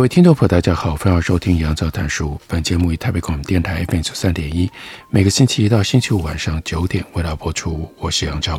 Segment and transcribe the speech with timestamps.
[0.00, 2.40] 各位听众朋友，大家好，欢迎收听杨照谈书。
[2.48, 4.66] 本节目以台北广播电台 FM 九三点一，
[5.10, 7.86] 每个星期一到星期五晚上九点为大家播出。
[7.98, 8.58] 我是杨照，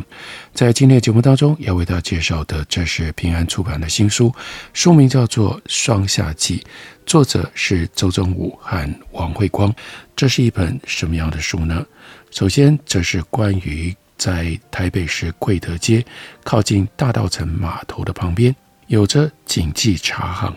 [0.53, 4.31] 在今天的节目当中要为大家介绍的，这是平安出版的新书，
[4.71, 6.59] 书名叫做《霜夏季》，
[7.07, 9.73] 作者是周宗武和王慧光。
[10.15, 11.83] 这是一本什么样的书呢？
[12.29, 16.05] 首先，这是关于在台北市贵德街
[16.43, 20.55] 靠近大道城码头的旁边，有着锦记茶行。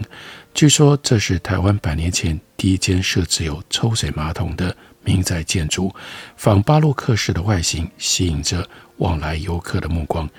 [0.54, 5.92] 据说这是台湾百年前第一间设置有抽水马桶的民宅建筑，
[6.36, 8.66] 仿巴洛克式的外形，吸引着
[8.98, 10.30] 往来游客的目光。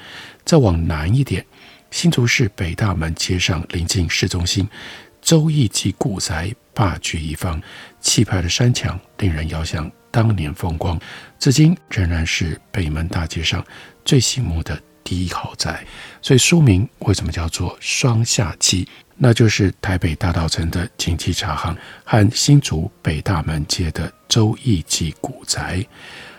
[0.46, 1.46] 再往南一点，
[1.92, 4.66] 新竹市北大门街上临近市中心，
[5.22, 7.62] 周逸基古宅霸居一方，
[8.00, 10.98] 气派的山墙令人遥想当年风光，
[11.38, 13.64] 至今仍然是北门大街上
[14.06, 15.86] 最醒目的第一豪宅。
[16.22, 18.86] 所以书名为什么叫做《霜夏记》？
[19.18, 25.86] 那就是台北大道城的锦记茶行和新竹北大门街的周易记古宅。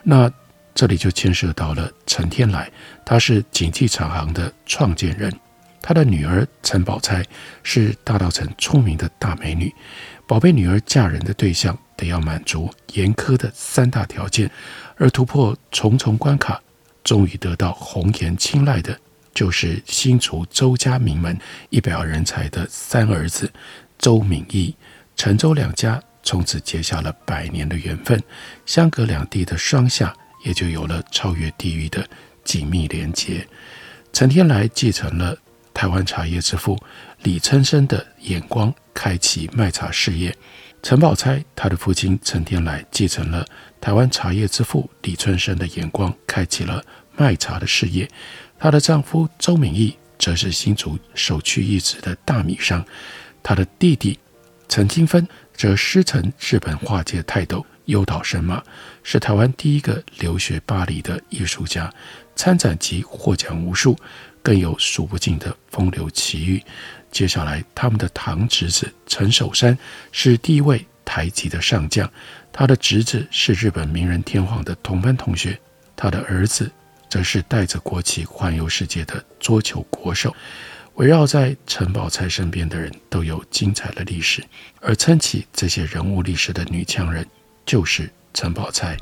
[0.03, 0.31] 那
[0.75, 2.71] 这里就牵涉到了陈天来，
[3.05, 5.33] 他是锦记茶行的创建人，
[5.81, 7.25] 他的女儿陈宝钗
[7.63, 9.75] 是大道城出名的大美女。
[10.27, 14.51] 宝贝女儿嫁人的对象得要满足严苛的三大条件，
[14.97, 16.61] 而突破重重关卡，
[17.03, 18.99] 终于得到红颜青睐的。
[19.37, 21.39] 就是新竹周家名门
[21.69, 23.53] 一表人才的三儿子
[23.99, 24.75] 周秉义、
[25.15, 28.19] 陈周两家，从此结下了百年的缘分。
[28.65, 30.11] 相隔两地的双夏，
[30.43, 32.09] 也就有了超越地域的
[32.45, 33.47] 紧密连结。
[34.11, 35.37] 陈天来继承了
[35.75, 36.83] 台湾茶叶之父
[37.23, 40.35] 李春生的眼光，开启卖茶事业。
[40.83, 43.45] 陈宝钗，他的父亲陈天来继承了
[43.83, 46.83] 台湾茶叶之父李春生的眼光，开启了
[47.17, 48.09] 卖茶的事业。
[48.59, 52.85] 她的丈夫周敏义则是新竹首屈一指的大米商，
[53.43, 54.19] 他的弟弟
[54.69, 58.63] 陈金芬则师承日本画界泰斗优岛神马，
[59.03, 61.93] 是台湾第一个留学巴黎的艺术家，
[62.35, 63.97] 参展及获奖无数，
[64.43, 66.61] 更有数不尽的风流奇遇。
[67.13, 69.77] 接下来，他们的堂侄子陈守山
[70.13, 72.11] 是第一位台籍的上将，
[72.53, 75.59] 他的侄子是日本名人天皇的同班同学，
[75.95, 76.71] 他的儿子。
[77.17, 80.37] 则是带着国旗环游世界的桌球国手，
[80.97, 84.45] 围绕在陈宝钗身边的人都有精彩的历史，
[84.83, 87.27] 而撑起这些人物历史的女强人
[87.65, 88.95] 就是陈宝钗。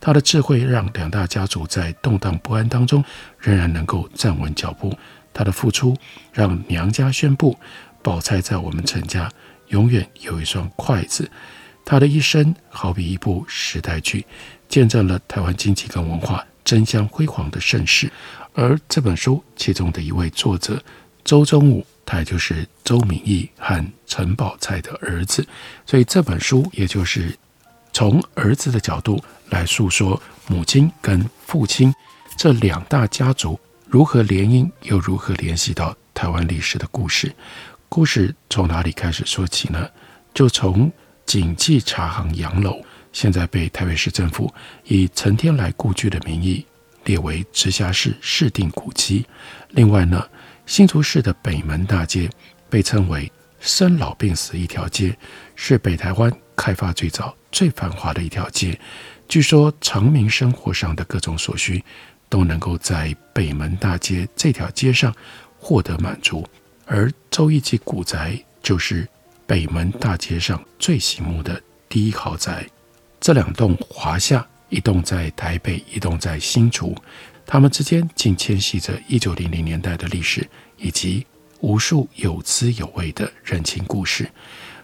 [0.00, 3.04] 她的智慧让两大家族在动荡不安当中
[3.38, 4.92] 仍然能够站稳脚步，
[5.32, 5.96] 她的付出
[6.32, 7.56] 让娘家宣布
[8.02, 9.30] 宝钗在我们陈家
[9.68, 11.30] 永远有一双筷子。
[11.84, 14.26] 她的一生好比一部时代剧，
[14.68, 16.44] 见证了台湾经济跟文化。
[16.64, 18.10] 争相辉煌的盛世，
[18.54, 20.82] 而这本书其中的一位作者
[21.24, 25.46] 周宗武，他也就是周明义和陈宝钗的儿子，
[25.86, 27.36] 所以这本书也就是
[27.92, 31.94] 从儿子的角度来诉说母亲跟父亲
[32.36, 37.34] 这两大家族如何联姻，又如何联系到台湾历史的故事。
[37.88, 39.88] 故事从哪里开始说起呢？
[40.32, 40.90] 就从
[41.26, 42.82] 锦记茶行洋楼。
[43.12, 44.52] 现在被台北市政府
[44.84, 46.64] 以陈天来故居的名义
[47.04, 49.24] 列为直辖市市定古迹。
[49.70, 50.26] 另外呢，
[50.66, 52.28] 新竹市的北门大街
[52.70, 53.30] 被称为
[53.60, 55.16] 生老病死一条街，
[55.54, 58.78] 是北台湾开发最早、最繁华的一条街。
[59.28, 61.82] 据说常民生活上的各种所需
[62.28, 65.14] 都能够在北门大街这条街上
[65.58, 66.46] 获得满足，
[66.86, 69.08] 而周逸基古宅就是
[69.46, 72.66] 北门大街上最醒目的第一豪宅。
[73.22, 76.92] 这两栋华厦，一栋在台北，一栋在新竹，
[77.46, 80.44] 他们之间竟牵系着一九零零年代的历史，
[80.76, 81.24] 以及
[81.60, 84.28] 无数有滋有味的人情故事。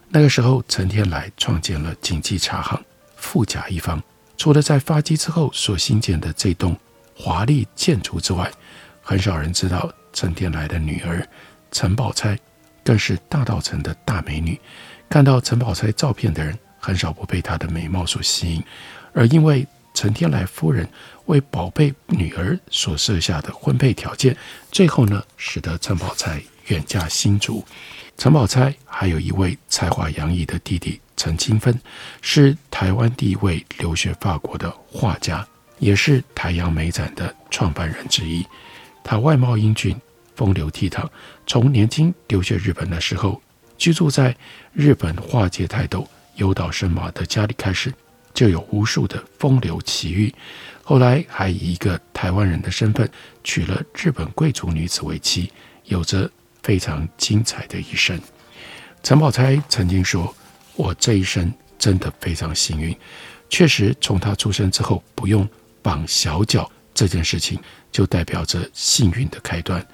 [0.08, 2.81] 那个时候，陈天来创建了锦记茶行，
[3.17, 4.00] 富甲一方。
[4.37, 6.76] 除了在发迹之后所兴建的这栋
[7.17, 8.49] 华丽建筑之外，
[9.02, 11.26] 很少人知道陈天来的女儿
[11.73, 12.38] 陈宝钗
[12.84, 14.56] 更是大道城的大美女。
[15.08, 18.62] 看到陈宝钗照片的人，很少不被她的美貌所吸引，
[19.12, 20.88] 而因为陈天来夫人
[21.26, 24.36] 为宝贝女儿所设下的婚配条件，
[24.70, 27.64] 最后呢，使得陈宝钗远嫁新竹。
[28.16, 31.78] 陈宝钗还有一位才华洋溢的弟弟陈清芬，
[32.20, 35.46] 是台湾第一位留学法国的画家，
[35.78, 38.44] 也是台阳美展的创办人之一。
[39.04, 39.96] 他外貌英俊，
[40.34, 41.08] 风流倜傥。
[41.46, 43.40] 从年轻留学日本的时候，
[43.76, 44.36] 居住在
[44.72, 46.06] 日本画界泰斗
[46.38, 47.93] 优岛伸马的家里开始，
[48.35, 50.35] 就有无数的风流奇遇。
[50.82, 53.08] 后来还以一个台湾人的身份
[53.44, 55.52] 娶了日本贵族女子为妻，
[55.85, 56.29] 有着
[56.62, 58.19] 非常精彩的一生。
[59.02, 60.35] 陈宝钗曾经说
[60.75, 62.96] ：“我这一生真的非常幸运，
[63.50, 65.49] 确实从他出生之后不用
[65.82, 67.61] 绑小脚这件事情，
[67.93, 69.84] 就代表着幸运的开端。”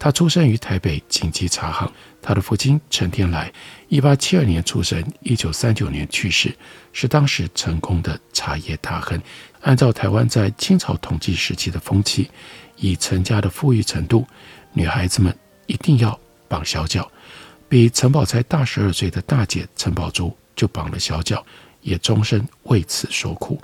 [0.00, 1.92] 他出生于台北锦基茶行，
[2.22, 3.52] 他的父亲陈天来，
[3.88, 6.56] 一八七二年出生，一九三九年去世，
[6.94, 9.20] 是当时成功的茶叶大亨。
[9.60, 12.30] 按照台湾在清朝统治时期的风气，
[12.76, 14.26] 以陈家的富裕程度，
[14.72, 15.36] 女孩子们
[15.66, 16.18] 一定要
[16.48, 17.06] 绑小脚。
[17.68, 21.44] 比陈宝钗大十二岁的大姐陈宝珠就绑了小脚，
[21.82, 23.62] 也终身为此受苦。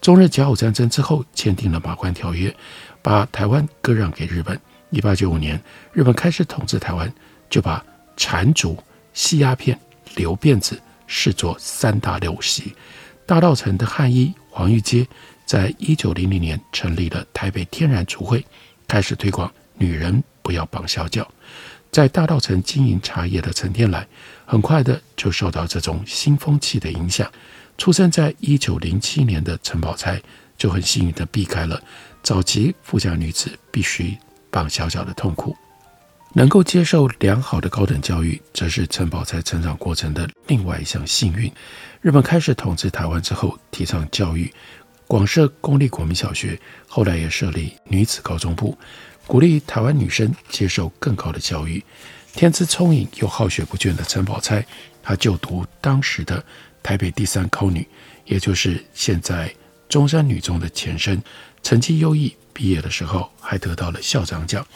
[0.00, 2.56] 中日甲午战争之后，签订了马关条约，
[3.02, 4.58] 把台湾割让给日本。
[4.94, 5.60] 一八九五年，
[5.92, 7.12] 日本开始统治台湾，
[7.50, 7.84] 就把
[8.16, 8.78] 缠足、
[9.12, 9.76] 吸鸦片、
[10.14, 12.72] 留辫子视作三大陋习。
[13.26, 15.04] 大稻埕的汉医黄玉阶
[15.44, 18.46] 在一九零零年成立了台北天然竹会，
[18.86, 21.28] 开始推广女人不要绑小脚。
[21.90, 24.06] 在大稻埕经营茶叶的陈天来，
[24.46, 27.28] 很快的就受到这种新风气的影响。
[27.76, 30.22] 出生在一九零七年的陈宝钗
[30.56, 31.82] 就很幸运的避开了
[32.22, 34.16] 早期富家女子必须。
[34.54, 35.56] 绑小小的痛苦，
[36.32, 41.52] 能够接受良好的高等教育，则是陈宝钗成长过程的另外一项幸运。
[42.00, 44.48] 日本开始统治台湾之后，提倡教育，
[45.08, 46.56] 广设公立国民小学，
[46.86, 48.78] 后来也设立女子高中部，
[49.26, 51.82] 鼓励台湾女生接受更高的教育。
[52.32, 54.64] 天资聪颖又好学不倦的陈宝钗，
[55.02, 56.44] 她就读当时的
[56.80, 57.84] 台北第三高女，
[58.24, 59.52] 也就是现在
[59.88, 61.20] 中山女中的前身，
[61.64, 62.32] 成绩优异。
[62.54, 64.66] 毕业的时候还得到了校长奖。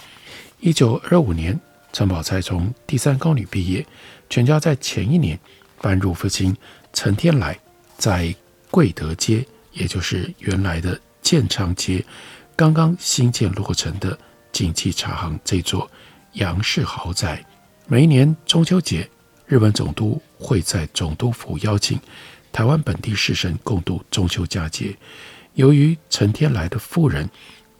[0.60, 1.58] 一九二五年，
[1.92, 3.86] 陈宝钗从第三高女毕业，
[4.28, 5.38] 全家在前一年
[5.80, 6.54] 搬入父亲
[6.92, 7.58] 陈天来
[7.96, 8.34] 在
[8.70, 12.04] 贵德街，也就是原来的建昌街，
[12.56, 14.18] 刚刚新建落成的
[14.50, 15.88] 锦记茶行这座
[16.32, 17.42] 洋式豪宅。
[17.86, 19.08] 每一年中秋节，
[19.46, 21.98] 日本总督会在总督府邀请
[22.52, 24.94] 台湾本地士绅共度中秋佳节。
[25.54, 27.28] 由于陈天来的夫人，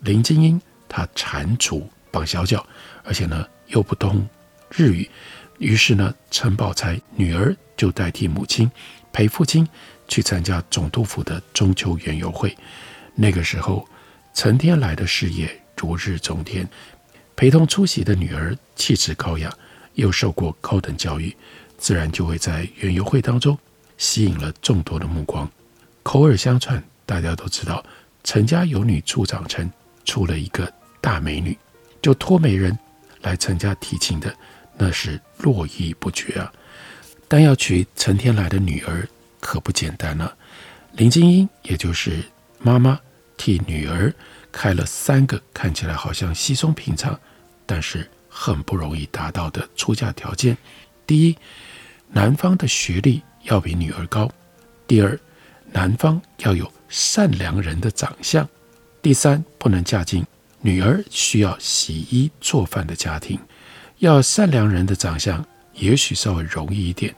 [0.01, 2.65] 林金英，她缠足绑小脚，
[3.05, 4.27] 而且呢又不通
[4.71, 5.09] 日语，
[5.59, 8.71] 于是呢，陈宝钗女儿就代替母亲
[9.13, 9.69] 陪父亲
[10.07, 12.57] 去参加总督府的中秋园游会。
[13.15, 13.87] 那个时候，
[14.33, 16.69] 陈天来的事业如日中天，
[17.35, 19.53] 陪同出席的女儿气质高雅，
[19.95, 21.37] 又受过高等教育，
[21.77, 23.59] 自然就会在园游会当中
[23.97, 25.51] 吸引了众多的目光。
[26.03, 27.85] 口耳相传，大家都知道
[28.23, 29.71] 陈家有女初长成。
[30.09, 30.73] 出了一个
[31.03, 31.55] 大美女，
[32.01, 32.77] 就托媒人
[33.21, 34.35] 来陈家提亲的，
[34.79, 36.51] 那是络绎不绝啊。
[37.29, 39.07] 但要娶陈天来的女儿
[39.39, 40.35] 可不简单了。
[40.93, 42.25] 林金英，也就是
[42.59, 42.99] 妈妈，
[43.37, 44.11] 替女儿
[44.51, 47.21] 开了三个看起来好像稀松平常，
[47.67, 50.57] 但是很不容易达到的出嫁条件：
[51.07, 51.37] 第一，
[52.09, 54.27] 男方的学历要比女儿高；
[54.87, 55.21] 第二，
[55.71, 58.49] 男方要有善良人的长相。
[59.01, 60.25] 第三，不能嫁进
[60.61, 63.39] 女儿需要洗衣做饭的家庭，
[63.99, 67.15] 要善良人的长相，也许稍微容易一点。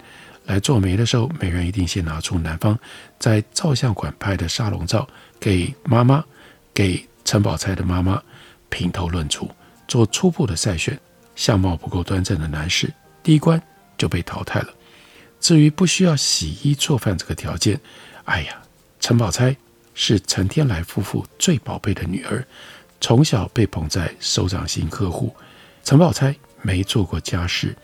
[0.46, 2.78] 来做媒的时候，媒人一定先拿出男方
[3.18, 5.08] 在照相馆拍的沙龙照，
[5.38, 6.25] 给妈妈，
[6.75, 8.20] 给陈宝钗的妈妈
[8.68, 9.50] 评头论足，
[9.87, 10.99] 做初步的筛选。
[11.37, 13.62] 相貌不够端正的男士，第一关
[13.96, 14.68] 就被淘汰了。
[15.40, 17.80] 至于不需要洗衣做饭这个条件，
[18.25, 18.60] 哎呀，
[18.99, 19.56] 陈宝钗。
[19.94, 22.44] 是陈天来夫妇最宝贝的女儿，
[23.00, 25.35] 从小被捧在手掌心呵护。
[25.85, 27.76] 陈宝钗没做过家事，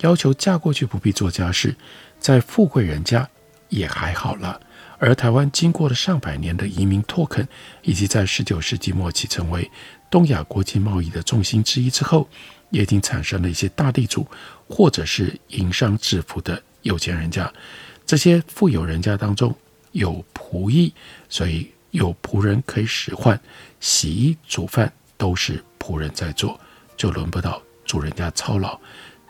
[0.00, 1.74] 要求嫁过去不必做家事，
[2.20, 3.28] 在富贵人家
[3.68, 4.60] 也还好了。
[5.00, 7.46] 而台湾经过了上百年的移民拓垦，
[7.82, 9.70] 以及在十九世纪末期成为
[10.10, 12.28] 东亚国际贸易的重心之一之后，
[12.70, 14.26] 也已经产生了一些大地主
[14.68, 17.52] 或者是营商致富的有钱人家。
[18.04, 19.54] 这些富有人家当中，
[19.98, 20.92] 有仆役，
[21.28, 23.38] 所以有仆人可以使唤，
[23.80, 26.58] 洗衣煮饭都是仆人在做，
[26.96, 28.78] 就轮不到主人家操劳。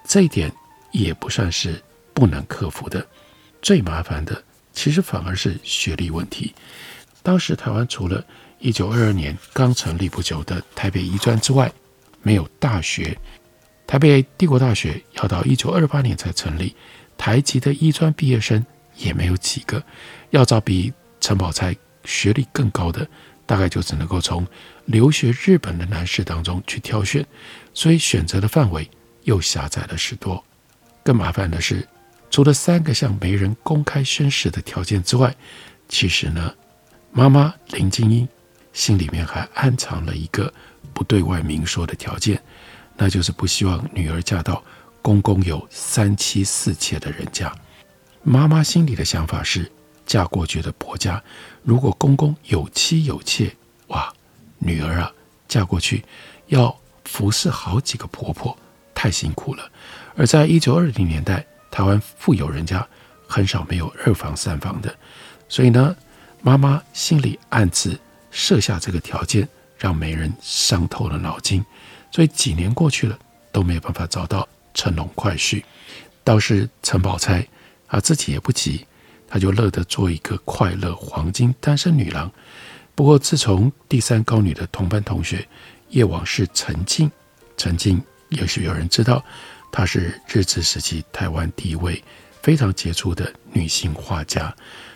[0.05, 0.53] 这一点
[0.93, 1.83] 也不算是
[2.15, 3.05] 不能克服的。
[3.61, 6.55] 最麻烦的，其实反而是学历问题。
[7.23, 8.25] 当时台湾除了
[8.59, 11.71] 一九二二年刚成立不久的台北医专之外，
[12.23, 13.17] 没有大学。
[13.87, 16.75] 台北帝国大学要到一九二八年才成立，
[17.17, 18.65] 台籍的医专毕业生
[18.99, 19.83] 也没有几个。
[20.31, 21.75] 要找比陈宝钗
[22.05, 23.09] 学历更高的，
[23.47, 24.47] 大概就只能够从
[24.85, 27.27] 留学日本的男士当中去挑选，
[27.73, 28.89] 所以选择的范围
[29.25, 30.45] 又狭窄了许多。
[31.03, 31.87] 更麻烦的是，
[32.31, 35.35] 除了三个向媒人公开宣誓的条件之外，
[35.89, 36.55] 其实呢，
[37.11, 38.29] 妈妈林金英
[38.73, 40.53] 心里面还暗藏了一个
[40.93, 42.41] 不对外明说的条件。
[43.01, 44.63] 那就是不希望女儿嫁到
[45.01, 47.51] 公公有三妻四妾的人家。
[48.29, 49.73] 妈妈心里的想法是，
[50.05, 51.23] 嫁过去的婆家，
[51.63, 53.51] 如果公公有妻有妾，
[53.87, 54.13] 哇，
[54.59, 55.11] 女儿啊，
[55.49, 56.05] 嫁过去
[56.49, 58.55] 要服侍好几个婆婆，
[58.95, 59.71] 太辛苦了。
[60.15, 62.87] 而在一九二零年代，台湾富有人家
[63.27, 64.95] 很少没有二房三房的，
[65.49, 65.97] 所以呢，
[66.43, 67.99] 妈妈心里暗自
[68.31, 71.65] 设下这个条件，让媒人伤透了脑筋。
[72.11, 73.19] 所以几年过去了，
[73.51, 75.65] 都没有办法找到乘龙快婿。
[76.23, 77.47] 倒是陈宝钗
[77.89, 78.87] 啊，自己也不急，
[79.27, 82.31] 他就乐得做一个快乐黄金单身女郎。
[82.95, 85.47] 不过，自从第三高女的同班同学
[85.89, 87.11] 叶往是陈静，
[87.57, 89.25] 陈静也许有人知道，
[89.73, 92.03] 她是日治时期台湾第一位
[92.41, 94.55] 非常杰出的女性画家。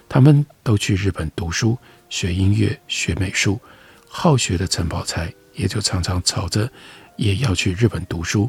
[0.09, 1.77] 他们都去日本读书，
[2.09, 3.61] 学音乐，学美术。
[4.09, 6.71] 好学的陈宝钗也就常常吵着。
[7.17, 8.49] 也要去日本读书，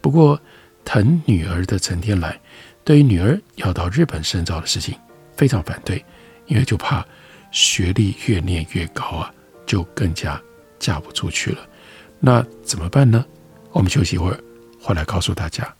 [0.00, 0.40] 不过
[0.86, 2.40] 疼女儿的陈天来
[2.84, 4.98] 对于女儿要到日本深造的事情
[5.36, 6.04] 非常反对，
[6.46, 7.06] 因为就怕
[7.50, 9.32] 学历越念越高啊，
[9.66, 10.40] 就更加
[10.78, 11.58] 嫁不出去了。
[12.18, 13.24] 那怎么办呢？
[13.72, 14.40] 我们休息一会儿，
[14.80, 15.79] 回来告诉大家。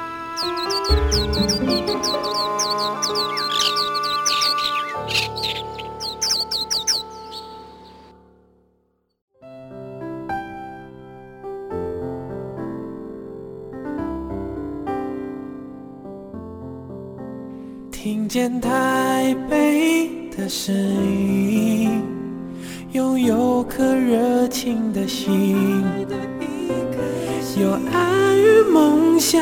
[28.63, 29.39] 梦想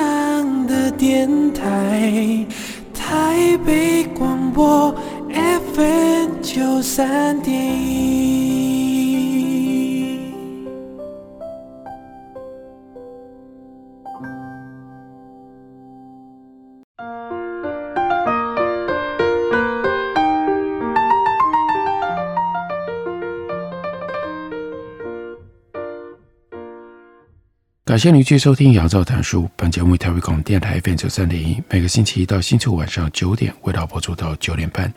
[0.67, 2.45] 的电台，
[2.93, 4.93] 台北广播
[5.73, 8.49] FM 九三点一。
[27.89, 29.46] 感谢您继续收听《杨照谈书》。
[29.55, 34.93] 本节目为台北广电台 FM 九三点一，每个星期一到星期五晚上九点，为大家播出到九点半。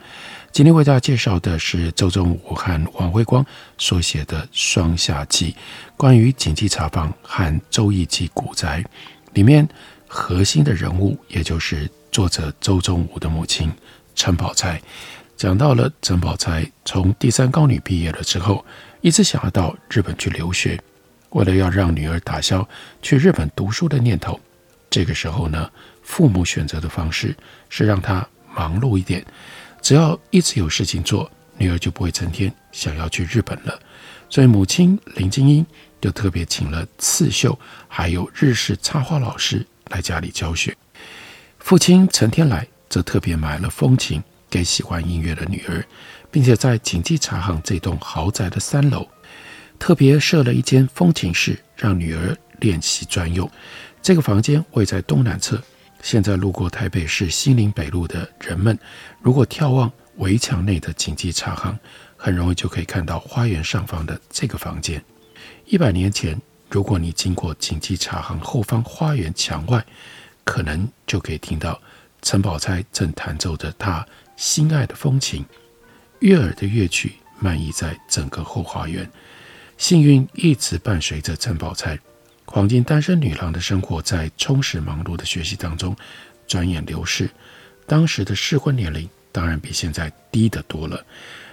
[0.53, 3.43] 今天为大家介绍的是周宗吾和王辉光
[3.79, 5.53] 所写的《双夏记》，
[5.97, 8.85] 关于警绩查房和周易记古宅。
[9.33, 9.67] 里面
[10.07, 13.73] 核心的人物，也就是作者周宗吾的母亲
[14.15, 14.79] 陈宝钗，
[15.35, 18.63] 讲到了陈宝钗从第三高女毕业了之后，
[19.01, 20.79] 一直想要到日本去留学。
[21.33, 22.67] 为了要让女儿打消
[23.01, 24.39] 去日本读书的念头，
[24.91, 25.71] 这个时候呢，
[26.03, 27.35] 父母选择的方式
[27.69, 29.25] 是让她忙碌一点，
[29.81, 33.79] 只要一直有事情做，女儿就不会成天想要去日本了。
[34.29, 35.67] 所以母亲林金英
[36.01, 40.75] 就特别请了刺绣还有日式插花老师来家里教学。
[41.59, 45.83] 父亲陈天来则特别买了风琴给喜欢音乐的女儿，
[46.31, 49.07] 并且在景记茶行这栋豪宅的三楼。
[49.83, 53.51] 特别设了一间风琴室，让女儿练习专用。
[54.01, 55.61] 这个房间位在东南侧。
[56.01, 58.79] 现在路过台北市西林北路的人们，
[59.21, 61.77] 如果眺望围墙内的景记茶行，
[62.17, 65.05] 很容易就可以看到花园上方的这个房间。
[65.67, 69.85] 一百年前，如果你经过经济茶行后方花园墙外，
[70.45, 71.81] 可能就可以听到
[72.23, 75.45] 陈宝钗正弹奏着他心爱的风琴，
[76.21, 79.11] 悦耳的乐曲漫溢在整个后花园。
[79.83, 81.99] 幸运一直伴随着陈宝钗，
[82.45, 85.97] 黄金单身女郎的生活在充实忙碌的学习当中，
[86.47, 87.29] 转眼流逝。
[87.85, 91.05] 当时的适婚年龄当然比现在低得多了，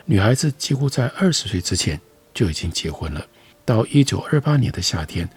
[0.06, 2.00] 女孩子几乎在二十岁之前
[2.32, 3.26] 就已经结婚了。
[3.66, 5.28] 到一九二八年的夏天，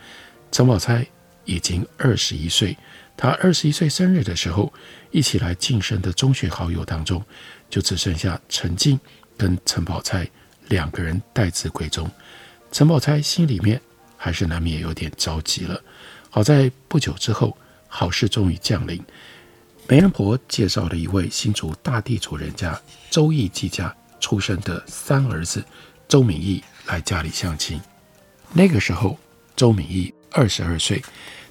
[0.50, 1.06] 陈宝钗
[1.46, 2.76] 已经二十一岁。
[3.16, 4.70] 她二十一岁生日的时候，
[5.10, 7.24] 一起来庆生的中学好友当中，
[7.70, 9.00] 就只剩下陈静
[9.38, 10.28] 跟陈宝钗
[10.68, 12.06] 两个人待字闺中。
[12.72, 13.78] 陈宝钗心里面
[14.16, 15.80] 还是难免有点着急了。
[16.30, 17.54] 好在不久之后，
[17.86, 19.04] 好事终于降临，
[19.86, 25.62] 媒人婆介绍了一位新竹大地主人家周义季家出生的三儿子
[26.08, 27.78] 周敏义来家里相亲。
[28.54, 29.18] 那个时候，
[29.54, 31.02] 周敏义二十二岁，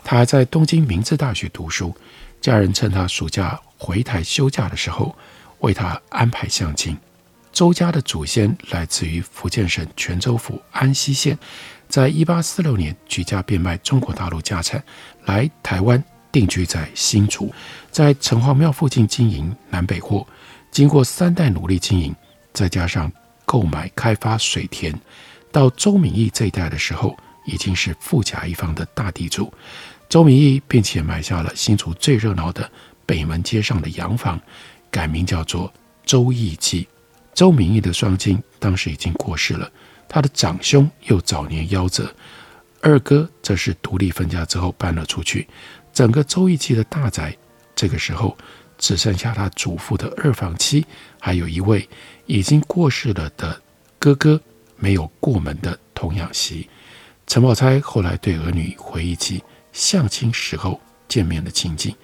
[0.04, 1.96] 他还在东京明治大学读书。
[2.42, 5.16] 家人趁他暑假回台休假的时候，
[5.60, 6.98] 为他安排相亲。
[7.51, 11.38] 周家的祖先来自于福建省泉州府安溪县，
[11.88, 14.81] 在一八四六年举家变卖中国大陆家产，
[15.25, 17.53] 来台湾定居在新竹，
[17.91, 20.25] 在城隍庙附近经营南北货。
[20.72, 22.15] 经过三代努力经营，
[22.53, 23.12] 再加上
[23.46, 24.98] 购买开发水田。
[25.51, 29.53] 到周敏义这一代的时候，已经是富甲一方的大地主。
[30.08, 32.72] 周敏义并且买下了新竹最热闹的
[33.05, 34.39] 北门街上的洋房，
[34.89, 35.72] 改名叫做
[36.05, 36.88] 周义记。
[37.33, 39.71] 周敏义的双亲当时已经过世了，
[40.07, 42.13] 他的长兄又早年夭折，
[42.81, 45.47] 二哥则是独立分家之后搬了出去。
[45.93, 47.35] 整个周义期的大宅，
[47.75, 48.38] 这个时候
[48.77, 50.85] 只剩下他祖父的二房妻，
[51.19, 51.88] 还有一位
[52.25, 53.61] 已经过世了的
[53.97, 54.41] 哥哥。
[54.83, 56.67] 没有过门的童养媳，
[57.27, 61.96] 陈宝钗后来对儿女回忆起相亲时候见面的情景，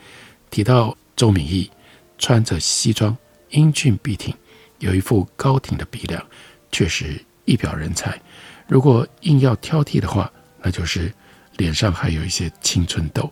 [0.52, 1.72] 提到周敏义
[2.20, 3.18] 穿着西装，
[3.50, 4.32] 英俊笔挺，
[4.80, 6.26] 有一副高挺的鼻梁，
[6.72, 8.20] 确实一表人才。
[8.68, 11.14] 如果硬要挑剔的话，那就是
[11.58, 13.32] 脸上还有一些青春痘。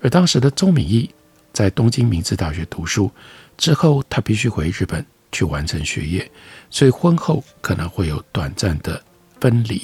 [0.00, 1.10] 而当时的周敏义
[1.52, 3.10] 在东京明治大学读书
[3.56, 5.04] 之后，他必须回日本。
[5.34, 6.30] 去完成学业，
[6.70, 9.02] 所以婚后可能会有短暂的
[9.40, 9.82] 分离。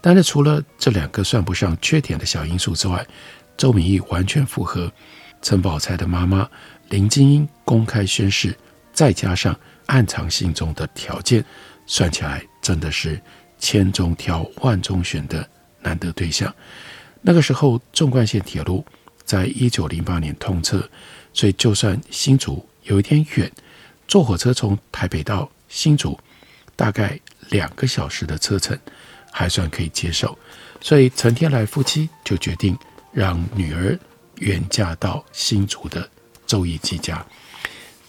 [0.00, 3.04] 但是除了这两个算不上缺点的小因素之外，
[3.56, 4.92] 周敏义完全符合
[5.42, 6.48] 陈宝钗的妈妈
[6.90, 8.56] 林金英公开宣誓，
[8.92, 11.44] 再加上暗藏心中的条件，
[11.86, 13.20] 算起来真的是
[13.58, 15.48] 千中挑万中选的
[15.80, 16.54] 难得对象。
[17.22, 18.84] 那个时候，纵贯线铁路
[19.24, 20.88] 在一九零八年通车，
[21.32, 23.50] 所以就算新竹有一点远。
[24.06, 26.18] 坐火车从台北到新竹，
[26.76, 27.18] 大概
[27.48, 28.78] 两个小时的车程，
[29.32, 30.38] 还算可以接受。
[30.80, 32.76] 所以陈天来夫妻就决定
[33.10, 33.98] 让女儿
[34.36, 36.06] 远嫁到新竹的
[36.46, 37.24] 周义季家。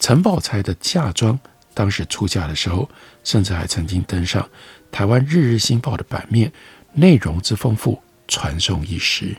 [0.01, 1.39] 陈宝钗的嫁妆，
[1.75, 2.89] 当时出嫁的时候，
[3.23, 4.49] 甚至还曾经登上
[4.91, 6.51] 台湾《日日新报》的版面，
[6.93, 9.38] 内容之丰富，传颂一时。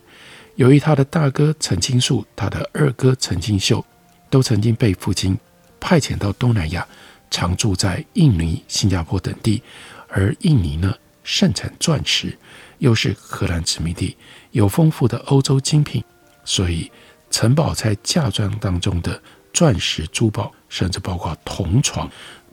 [0.55, 3.85] 由于他的大哥陈清树，他的二哥陈清秀，
[4.31, 5.37] 都曾经被父亲。
[5.79, 6.85] 派遣到东南亚，
[7.31, 9.63] 常住在印尼、新加坡等地，
[10.09, 12.37] 而印尼呢，盛产钻石，
[12.79, 14.17] 又是荷兰殖民地，
[14.51, 16.03] 有丰富的欧洲精品，
[16.45, 16.91] 所以
[17.31, 19.23] 陈宝钗嫁妆当中的
[19.57, 22.07] 钻石珠宝，甚至包括铜床，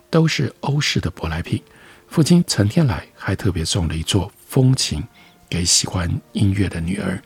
[0.09, 1.61] 都是欧式的舶来品。
[2.07, 5.03] 父亲陈天来还特别送了一座风琴
[5.49, 7.21] 给喜欢音乐的女儿，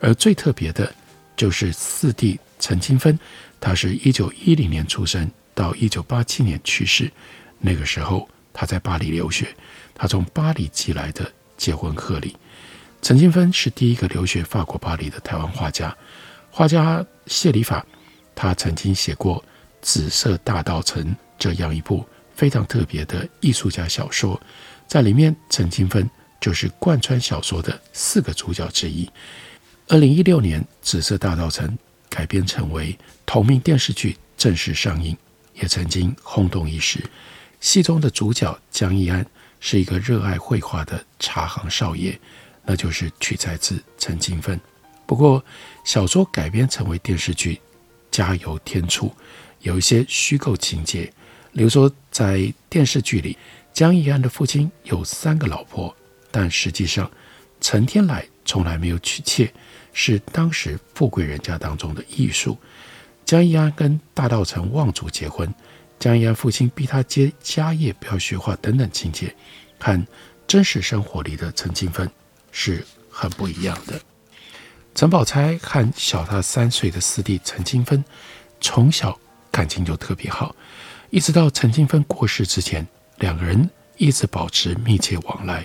[0.00, 0.90] 而最特别的，
[1.36, 3.20] 就是四弟陈清芬，
[3.60, 5.30] 他是一九一零年出生。
[5.54, 7.12] 到一九八七年去世，
[7.58, 9.54] 那个时候他在巴黎留学，
[9.94, 12.34] 他从巴黎寄来的结婚贺礼。
[13.02, 15.94] 陈清芬是第一个留学法国巴黎的台湾画家，
[16.50, 17.84] 画家谢里法，
[18.40, 19.42] 他曾经写过
[19.82, 21.04] 《紫色大道城》
[21.36, 24.40] 这样一部非常特别的艺术家小说，
[24.86, 26.08] 在里面陈清芬
[26.40, 29.10] 就是贯穿小说的四个主角之一。
[29.88, 31.68] 二零一六年，《紫色大道城》
[32.08, 32.96] 改编成为
[33.26, 35.16] 同名电视剧正式上映。
[35.54, 37.02] 也曾经轰动一时。
[37.60, 39.26] 戏中的主角江一安
[39.58, 42.16] 是一个热爱绘画的茶行少爷，
[42.64, 44.60] 那就是取材自陈清芬。
[45.06, 45.44] 不过，
[45.84, 47.60] 小说改编成为电视剧，
[48.18, 49.14] 加油添醋，
[49.60, 51.08] 有一些虚构情节。
[51.52, 53.38] 比如说，在电视剧里，
[53.72, 55.94] 江一安的父亲有三个老婆，
[56.32, 57.08] 但实际上，
[57.60, 59.54] 陈天来从来没有娶妾，
[59.92, 62.58] 是当时富贵人家当中的艺术。
[63.24, 65.54] 江一安跟大稻城望族结婚，
[66.00, 69.32] 江一安父亲逼他接家业，不要学画等等情节，
[69.78, 70.04] 和
[70.48, 72.10] 真实生活里的陈清芬
[72.50, 74.07] 是很不一样的。
[74.98, 78.04] 陈宝钗和小他三岁的四弟陈金芬
[78.60, 79.16] 从小
[79.48, 80.56] 感情就特别好，
[81.10, 82.84] 一直到陈金芬过世之前，
[83.18, 85.64] 两个人一直保持密切往来。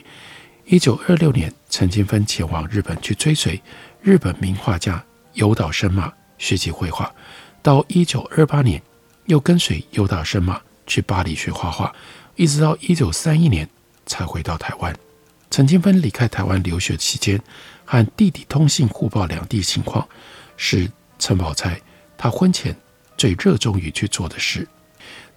[0.65, 3.59] 一九二六年，陈金芬前往日本去追随
[4.03, 7.11] 日本名画家有岛伸马学习绘画，
[7.63, 8.79] 到一九二八年
[9.25, 11.91] 又跟随有岛伸马去巴黎学画画，
[12.35, 13.67] 一直到一九三一年
[14.05, 14.95] 才回到台湾。
[15.49, 17.39] 陈金芬离开台湾留学期间，
[17.85, 20.07] 和弟弟通信互报两地情况，
[20.57, 21.79] 是陈宝钗
[22.17, 22.75] 他婚前
[23.17, 24.67] 最热衷于去做的事。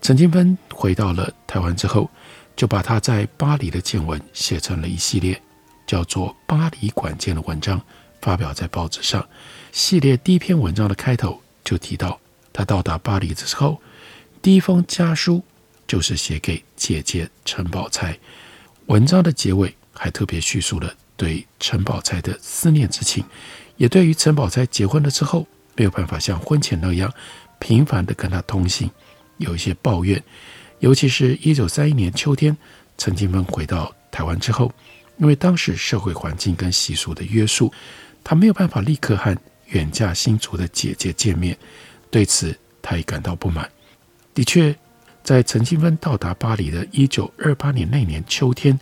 [0.01, 2.09] 陈金芬回到了台湾之后，
[2.55, 5.41] 就把他在巴黎的见闻写成了一系列，
[5.87, 7.81] 叫做《巴黎馆见》的文章，
[8.21, 9.27] 发表在报纸上。
[9.73, 12.19] 系列第一篇文章的开头就提到，
[12.53, 13.81] 他到达巴黎之后，
[14.41, 15.43] 第一封家书
[15.87, 18.17] 就是写给姐姐陈宝钗。
[18.87, 23.25] 文章的结尾还特别叙述了对陈宝钗的思念之情，
[23.77, 27.13] 也对于陈宝钗结婚了之后没有办法像婚前那样
[27.59, 28.91] 频繁地跟她通信，
[29.39, 30.23] 有一些抱怨。
[30.81, 32.57] 尤其是一九三一年秋天，
[32.99, 34.71] 陈金芬回到台湾之后，
[35.17, 37.73] 因为当时社会环境跟习俗的约束，
[38.23, 39.35] 他没有办法立刻和
[39.69, 41.57] 远嫁新竹的姐姐见面。
[42.11, 43.69] 对此，他也感到不满。
[44.35, 44.77] 的确，
[45.25, 48.79] 在陈金芬到达巴黎的一九二八年那年秋天，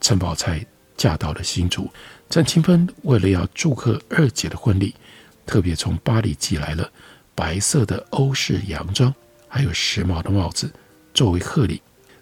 [0.00, 0.64] 陈宝钗
[1.00, 1.90] 嫁到了新竹。
[2.28, 4.94] 陈清芬为了要祝贺二姐的婚礼，
[5.46, 6.90] 特别从巴黎寄来了
[7.34, 9.12] 白色的欧式洋装，
[9.48, 10.70] 还有时髦的帽子。
[11.14, 11.80] 作为贺礼，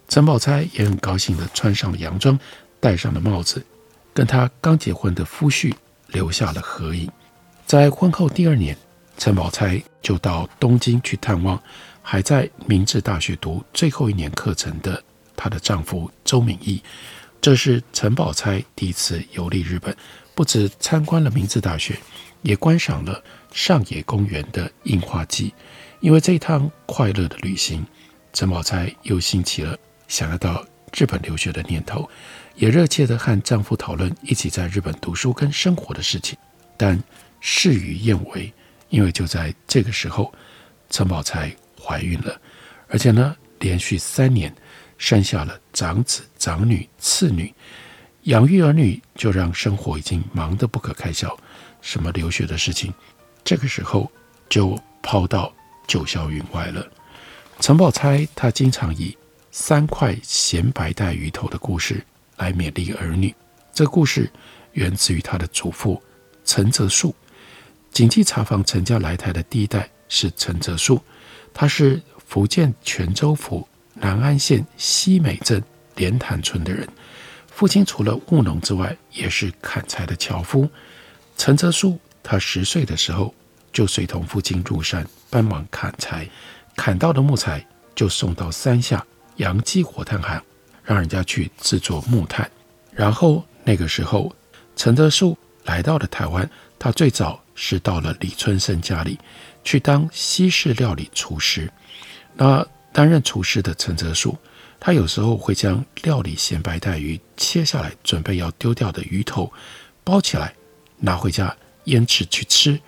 [0.09, 2.39] 陈宝钗也很高兴地穿上了洋装，
[2.79, 3.61] 戴上了帽子，
[4.15, 5.75] 跟她刚结婚的夫婿
[6.07, 7.11] 留下了合影。
[7.67, 8.79] 在婚后第二年，
[9.17, 11.61] 陈宝钗就到东京去探望
[12.01, 15.03] 还在明治大学读最后一年课程的
[15.37, 16.81] 她的丈夫周敏义。
[17.41, 19.97] 这是陈宝钗第一次游历日本，
[20.35, 21.97] 不止参观了明治大学，
[22.43, 23.23] 也观赏了
[23.53, 25.55] 上野公园的樱花季。
[26.01, 27.85] 因为这一趟快乐的旅行。
[28.31, 32.09] 陈宝钗又兴起了想要到日本留学的念头，
[32.55, 36.37] 也热切地和丈夫讨论一起在日本读书跟生活的事情，
[36.77, 37.03] 但
[37.41, 38.53] 事与愿违，
[38.91, 40.33] 因为就在这个时候，
[40.91, 41.51] 陈宝钗
[41.83, 42.39] 怀孕了，
[42.89, 44.55] 而且呢，连续三年
[44.99, 47.53] 生下了长子、长女、次女，
[48.23, 51.37] 养育儿女就让生活已经忙得不可开交，
[51.83, 52.95] 什么留学的事情，
[53.45, 54.11] 这个时候
[54.49, 55.53] 就抛到
[55.87, 56.87] 九霄云外了。
[57.61, 59.17] 陈宝钗他经常以
[59.51, 62.05] 三块咸白带鱼头的故事
[62.37, 63.35] 来勉励儿女。
[63.73, 64.31] 这故事
[64.73, 66.01] 源自于他的祖父
[66.45, 67.15] 陈泽树。
[67.91, 71.03] 谨记茶房陈家来台的第一代是陈泽树，
[71.53, 75.61] 他是福建泉州府南安县西美镇
[75.99, 76.89] 莲潭村的人。
[77.51, 80.67] 父亲除了务农之外，也是砍柴的樵夫。
[81.37, 83.35] 陈泽树他十岁的时候
[83.73, 86.27] 就随同父亲入山帮忙砍柴。
[86.77, 89.05] 砍到的木材就送到山下
[89.37, 90.41] 阳基火炭行，
[90.85, 92.49] 让人家去制作木炭。
[92.93, 94.33] 然后那个时候，
[94.77, 99.19] 陈泽树来到了台湾，他最早是到了李春生家里
[99.65, 101.69] 去当西式料理厨师。
[102.35, 104.39] 那担任厨师的陈泽树，
[104.81, 109.53] 他有时候会将料理咸白带鱼切下来，准备要丢掉的鱼头
[110.05, 110.55] 包起来，
[110.99, 112.81] 拿回家腌制去吃，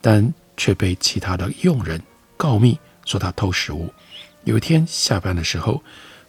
[0.00, 2.00] 但却被其他的佣人
[2.36, 2.78] 告密。
[3.04, 3.92] 说他偷食物。
[4.44, 5.82] 有一天下班的时候，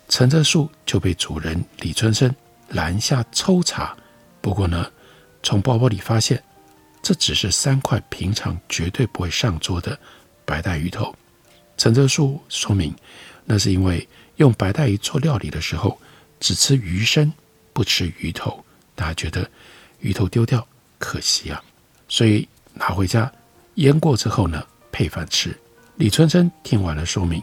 [0.09, 2.33] 陈泽树就被主人李春生
[2.69, 3.95] 拦下抽查。
[4.41, 4.91] 不过呢，
[5.43, 6.41] 从包包里发现，
[7.03, 9.97] 这只是三块平常绝对不会上桌的
[10.45, 11.15] 白带鱼头。
[11.77, 12.93] 陈泽树说明，
[13.45, 14.07] 那是因为
[14.43, 15.97] 用白带鱼做料理的时候，
[16.37, 17.31] 只吃鱼身，
[17.71, 18.61] 不吃鱼头。
[18.93, 19.49] 大家觉得
[20.01, 20.67] 鱼头丢掉
[20.99, 21.63] 可惜啊，
[22.09, 23.31] 所以拿回家
[23.75, 25.57] 腌过之后呢，配饭吃。
[25.95, 27.41] 李春生听完了说明，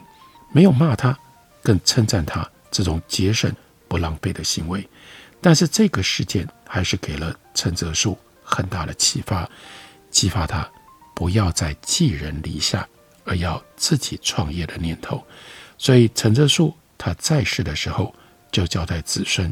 [0.52, 1.18] 没有骂他，
[1.62, 3.50] 更称赞他这种节省
[3.88, 4.86] 不浪费的行为。
[5.40, 9.48] 但是这个事件还是给了陈泽树很大的启发，
[10.10, 10.70] 激发他
[11.14, 12.86] 不要再寄人篱下，
[13.24, 15.24] 而要自己创业的念头。
[15.78, 18.14] 所以陈泽树他在世的时候
[18.52, 19.50] 就交代子孙，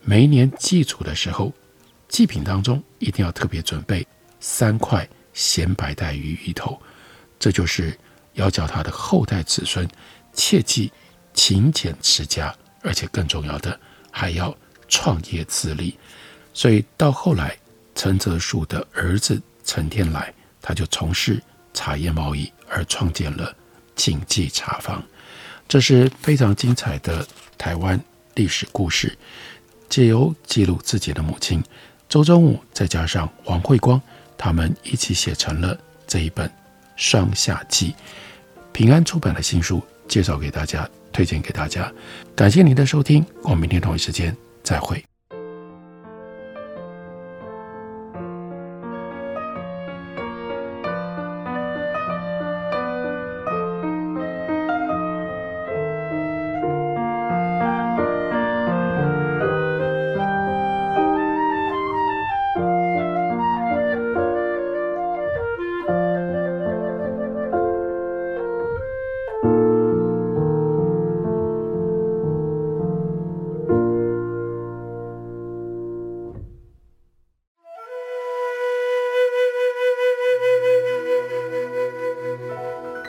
[0.00, 1.52] 每一年祭祖的时候，
[2.08, 4.04] 祭品当中一定要特别准备
[4.40, 6.82] 三块咸白带鱼鱼头，
[7.38, 7.96] 这就是。
[8.34, 9.86] 要叫他的后代子孙
[10.32, 10.90] 切记
[11.34, 13.78] 勤俭持家，而且更重要的
[14.10, 14.56] 还要
[14.88, 15.98] 创业自立。
[16.54, 17.58] 所以到后来，
[17.94, 21.42] 陈泽树的儿子陈天来，他就从事
[21.74, 23.52] 茶叶贸易，而创建了
[23.96, 25.02] 谨记茶坊。
[25.70, 27.24] 这是非常精彩的
[27.56, 27.98] 台湾
[28.34, 29.16] 历史故事，
[29.88, 31.62] 借由记录自己的母亲
[32.08, 34.02] 周中武，再加上黄慧光
[34.36, 35.78] 他们一起写成了
[36.08, 36.48] 这一本
[36.96, 37.92] 《上下集》，
[38.72, 41.92] 平安出版的新书，介绍给大家，推荐给大家。
[42.34, 45.09] 感谢您的收听，我们明天同一时间再会。